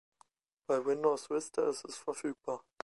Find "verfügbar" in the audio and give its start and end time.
1.97-2.65